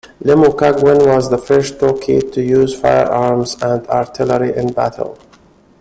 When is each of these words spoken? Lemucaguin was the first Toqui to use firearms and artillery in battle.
Lemucaguin 0.19 1.05
was 1.05 1.29
the 1.29 1.37
first 1.37 1.77
Toqui 1.77 2.31
to 2.31 2.41
use 2.41 2.73
firearms 2.73 3.55
and 3.61 3.85
artillery 3.85 4.51
in 4.57 4.73
battle. 4.73 5.15